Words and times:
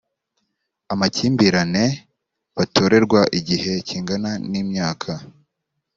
amakimbirane 0.93 1.85
batorerwa 2.55 3.21
igihe 3.39 3.73
kingana 3.87 4.31
n’ 4.49 4.51
imyaka 4.61 5.11